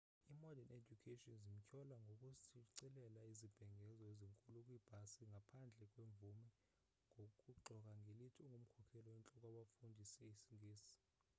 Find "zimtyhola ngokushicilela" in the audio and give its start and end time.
1.47-3.21